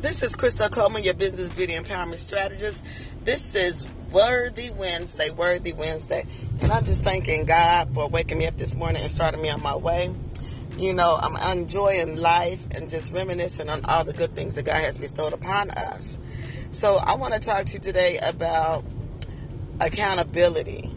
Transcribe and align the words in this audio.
This 0.00 0.22
is 0.22 0.34
Crystal 0.34 0.70
Coleman, 0.70 1.04
your 1.04 1.12
business 1.12 1.52
beauty 1.52 1.74
empowerment 1.74 2.16
strategist. 2.16 2.82
This 3.22 3.54
is 3.54 3.86
Worthy 4.10 4.70
Wednesday, 4.70 5.28
Worthy 5.28 5.74
Wednesday. 5.74 6.26
And 6.62 6.72
I'm 6.72 6.86
just 6.86 7.02
thanking 7.02 7.44
God 7.44 7.92
for 7.92 8.08
waking 8.08 8.38
me 8.38 8.46
up 8.46 8.56
this 8.56 8.74
morning 8.74 9.02
and 9.02 9.10
starting 9.10 9.42
me 9.42 9.50
on 9.50 9.62
my 9.62 9.76
way. 9.76 10.10
You 10.78 10.94
know, 10.94 11.20
I'm 11.22 11.36
enjoying 11.58 12.16
life 12.16 12.66
and 12.70 12.88
just 12.88 13.12
reminiscing 13.12 13.68
on 13.68 13.84
all 13.84 14.04
the 14.04 14.14
good 14.14 14.34
things 14.34 14.54
that 14.54 14.62
God 14.62 14.80
has 14.80 14.96
bestowed 14.96 15.34
upon 15.34 15.70
us. 15.70 16.18
So 16.72 16.96
I 16.96 17.16
want 17.16 17.34
to 17.34 17.40
talk 17.40 17.66
to 17.66 17.74
you 17.74 17.80
today 17.80 18.16
about 18.22 18.86
accountability. 19.80 20.90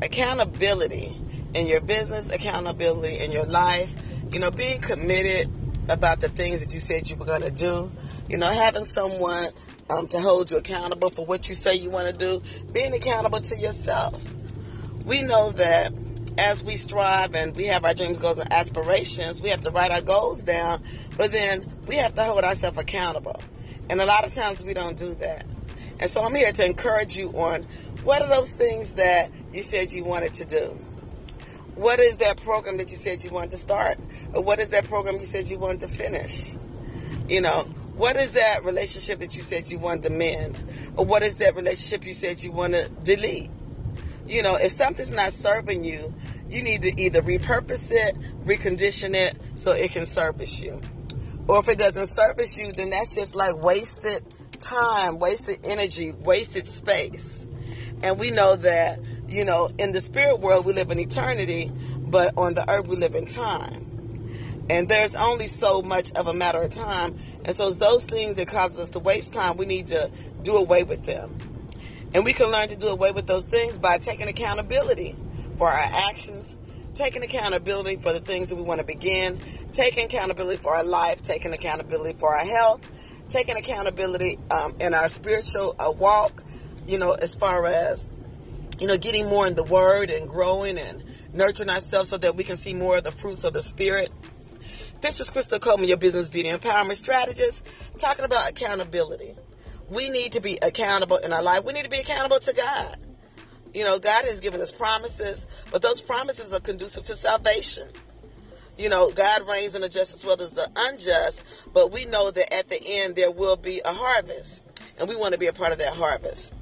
Accountability 0.00 1.14
in 1.52 1.66
your 1.66 1.82
business, 1.82 2.30
accountability 2.30 3.18
in 3.18 3.32
your 3.32 3.44
life, 3.44 3.94
you 4.32 4.38
know, 4.38 4.50
being 4.50 4.80
committed 4.80 5.50
about 5.90 6.20
the 6.20 6.28
things 6.28 6.60
that 6.60 6.72
you 6.72 6.80
said 6.80 7.10
you 7.10 7.16
were 7.16 7.26
going 7.26 7.42
to 7.42 7.50
do. 7.50 7.90
You 8.28 8.36
know, 8.36 8.48
having 8.48 8.84
someone 8.84 9.50
um, 9.90 10.08
to 10.08 10.20
hold 10.20 10.50
you 10.50 10.56
accountable 10.56 11.10
for 11.10 11.26
what 11.26 11.48
you 11.48 11.54
say 11.54 11.74
you 11.74 11.90
want 11.90 12.06
to 12.06 12.12
do, 12.12 12.40
being 12.72 12.94
accountable 12.94 13.40
to 13.40 13.58
yourself. 13.58 14.22
We 15.04 15.22
know 15.22 15.50
that 15.52 15.92
as 16.38 16.62
we 16.62 16.76
strive 16.76 17.34
and 17.34 17.54
we 17.56 17.66
have 17.66 17.84
our 17.84 17.92
dreams, 17.92 18.18
goals, 18.18 18.38
and 18.38 18.52
aspirations, 18.52 19.42
we 19.42 19.50
have 19.50 19.62
to 19.64 19.70
write 19.70 19.90
our 19.90 20.00
goals 20.00 20.42
down, 20.42 20.82
but 21.16 21.32
then 21.32 21.70
we 21.86 21.96
have 21.96 22.14
to 22.14 22.24
hold 22.24 22.44
ourselves 22.44 22.78
accountable. 22.78 23.40
And 23.88 24.00
a 24.00 24.06
lot 24.06 24.24
of 24.24 24.34
times 24.34 24.62
we 24.62 24.72
don't 24.72 24.96
do 24.96 25.14
that. 25.14 25.44
And 25.98 26.08
so 26.08 26.22
I'm 26.22 26.34
here 26.34 26.52
to 26.52 26.64
encourage 26.64 27.16
you 27.16 27.30
on 27.30 27.66
what 28.04 28.22
are 28.22 28.28
those 28.28 28.52
things 28.54 28.92
that 28.92 29.30
you 29.52 29.62
said 29.62 29.92
you 29.92 30.04
wanted 30.04 30.32
to 30.34 30.44
do? 30.44 30.78
What 31.80 31.98
is 31.98 32.18
that 32.18 32.36
program 32.42 32.76
that 32.76 32.90
you 32.90 32.98
said 32.98 33.24
you 33.24 33.30
wanted 33.30 33.52
to 33.52 33.56
start? 33.56 33.98
Or 34.34 34.42
what 34.42 34.60
is 34.60 34.68
that 34.68 34.84
program 34.84 35.18
you 35.18 35.24
said 35.24 35.48
you 35.48 35.58
wanted 35.58 35.80
to 35.80 35.88
finish? 35.88 36.52
You 37.26 37.40
know, 37.40 37.62
what 37.96 38.16
is 38.16 38.32
that 38.32 38.66
relationship 38.66 39.20
that 39.20 39.34
you 39.34 39.40
said 39.40 39.72
you 39.72 39.78
wanted 39.78 40.02
to 40.02 40.10
mend? 40.10 40.62
Or 40.98 41.06
what 41.06 41.22
is 41.22 41.36
that 41.36 41.56
relationship 41.56 42.04
you 42.04 42.12
said 42.12 42.42
you 42.42 42.52
want 42.52 42.74
to 42.74 42.86
delete? 42.90 43.50
You 44.26 44.42
know, 44.42 44.56
if 44.56 44.72
something's 44.72 45.10
not 45.10 45.32
serving 45.32 45.82
you, 45.82 46.12
you 46.50 46.60
need 46.60 46.82
to 46.82 47.00
either 47.00 47.22
repurpose 47.22 47.90
it, 47.92 48.14
recondition 48.44 49.14
it 49.14 49.40
so 49.54 49.70
it 49.70 49.92
can 49.92 50.04
service 50.04 50.60
you. 50.60 50.82
Or 51.48 51.60
if 51.60 51.68
it 51.70 51.78
doesn't 51.78 52.08
service 52.08 52.58
you, 52.58 52.72
then 52.72 52.90
that's 52.90 53.14
just 53.14 53.34
like 53.34 53.56
wasted 53.56 54.22
time, 54.60 55.18
wasted 55.18 55.60
energy, 55.64 56.12
wasted 56.12 56.66
space. 56.66 57.46
And 58.02 58.18
we 58.18 58.30
know 58.30 58.56
that 58.56 59.00
you 59.30 59.44
know, 59.44 59.70
in 59.78 59.92
the 59.92 60.00
spirit 60.00 60.40
world, 60.40 60.64
we 60.64 60.72
live 60.72 60.90
in 60.90 60.98
eternity, 60.98 61.70
but 61.96 62.34
on 62.36 62.54
the 62.54 62.68
earth, 62.68 62.88
we 62.88 62.96
live 62.96 63.14
in 63.14 63.26
time. 63.26 64.66
And 64.68 64.88
there's 64.88 65.14
only 65.14 65.46
so 65.46 65.82
much 65.82 66.12
of 66.12 66.26
a 66.26 66.32
matter 66.32 66.60
of 66.62 66.70
time. 66.70 67.18
And 67.44 67.54
so, 67.54 67.70
those 67.70 68.04
things 68.04 68.36
that 68.36 68.48
cause 68.48 68.78
us 68.78 68.90
to 68.90 68.98
waste 68.98 69.32
time, 69.32 69.56
we 69.56 69.66
need 69.66 69.88
to 69.88 70.10
do 70.42 70.56
away 70.56 70.82
with 70.84 71.04
them. 71.04 71.38
And 72.12 72.24
we 72.24 72.32
can 72.32 72.46
learn 72.46 72.68
to 72.68 72.76
do 72.76 72.88
away 72.88 73.12
with 73.12 73.26
those 73.26 73.44
things 73.44 73.78
by 73.78 73.98
taking 73.98 74.28
accountability 74.28 75.16
for 75.56 75.68
our 75.68 76.08
actions, 76.08 76.54
taking 76.94 77.22
accountability 77.22 77.96
for 77.96 78.12
the 78.12 78.20
things 78.20 78.48
that 78.48 78.56
we 78.56 78.62
want 78.62 78.80
to 78.80 78.86
begin, 78.86 79.40
taking 79.72 80.06
accountability 80.06 80.56
for 80.56 80.74
our 80.74 80.84
life, 80.84 81.22
taking 81.22 81.52
accountability 81.52 82.18
for 82.18 82.36
our 82.36 82.44
health, 82.44 82.82
taking 83.28 83.56
accountability 83.56 84.38
um, 84.50 84.74
in 84.80 84.92
our 84.92 85.08
spiritual 85.08 85.76
uh, 85.78 85.90
walk, 85.90 86.42
you 86.86 86.98
know, 86.98 87.12
as 87.12 87.34
far 87.34 87.66
as 87.66 88.04
you 88.80 88.86
know, 88.86 88.96
getting 88.96 89.28
more 89.28 89.46
in 89.46 89.54
the 89.54 89.62
Word 89.62 90.10
and 90.10 90.28
growing 90.28 90.78
and 90.78 91.04
nurturing 91.34 91.68
ourselves 91.68 92.08
so 92.08 92.16
that 92.16 92.34
we 92.34 92.42
can 92.42 92.56
see 92.56 92.72
more 92.72 92.96
of 92.96 93.04
the 93.04 93.12
fruits 93.12 93.44
of 93.44 93.52
the 93.52 93.60
Spirit. 93.60 94.10
This 95.02 95.20
is 95.20 95.30
Crystal 95.30 95.58
Coleman, 95.58 95.86
your 95.86 95.98
business 95.98 96.30
beauty 96.30 96.48
empowerment 96.48 96.96
strategist, 96.96 97.62
talking 97.98 98.24
about 98.24 98.48
accountability. 98.48 99.36
We 99.90 100.08
need 100.08 100.32
to 100.32 100.40
be 100.40 100.58
accountable 100.62 101.18
in 101.18 101.32
our 101.32 101.42
life. 101.42 101.64
We 101.64 101.74
need 101.74 101.84
to 101.84 101.90
be 101.90 101.98
accountable 101.98 102.40
to 102.40 102.54
God. 102.54 102.96
You 103.74 103.84
know, 103.84 103.98
God 103.98 104.24
has 104.24 104.40
given 104.40 104.60
us 104.62 104.72
promises, 104.72 105.46
but 105.70 105.82
those 105.82 106.00
promises 106.00 106.52
are 106.52 106.60
conducive 106.60 107.04
to 107.04 107.14
salvation. 107.14 107.88
You 108.78 108.88
know, 108.88 109.12
God 109.12 109.46
rains 109.46 109.74
in 109.74 109.82
the 109.82 109.90
just 109.90 110.14
as 110.14 110.24
well 110.24 110.40
as 110.40 110.52
the 110.52 110.70
unjust, 110.74 111.42
but 111.74 111.92
we 111.92 112.06
know 112.06 112.30
that 112.30 112.52
at 112.52 112.70
the 112.70 112.82
end 112.82 113.14
there 113.14 113.30
will 113.30 113.56
be 113.56 113.82
a 113.84 113.92
harvest, 113.92 114.62
and 114.96 115.06
we 115.06 115.16
want 115.16 115.32
to 115.32 115.38
be 115.38 115.48
a 115.48 115.52
part 115.52 115.72
of 115.72 115.78
that 115.78 115.94
harvest. 115.94 116.54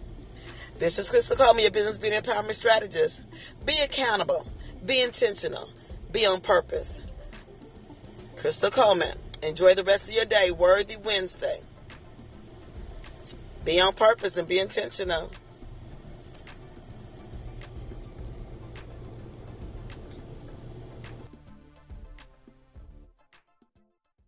This 0.78 0.96
is 0.96 1.10
Crystal 1.10 1.34
Coleman, 1.34 1.62
your 1.62 1.72
business 1.72 1.98
beauty 1.98 2.16
empowerment 2.16 2.54
strategist. 2.54 3.24
Be 3.64 3.76
accountable. 3.80 4.46
Be 4.86 5.02
intentional. 5.02 5.68
Be 6.12 6.24
on 6.24 6.40
purpose. 6.40 7.00
Crystal 8.36 8.70
Coleman. 8.70 9.18
Enjoy 9.42 9.74
the 9.74 9.82
rest 9.82 10.04
of 10.04 10.14
your 10.14 10.24
day. 10.24 10.52
Worthy 10.52 10.96
Wednesday. 10.96 11.60
Be 13.64 13.80
on 13.80 13.92
purpose 13.92 14.36
and 14.36 14.46
be 14.46 14.60
intentional. 14.60 15.32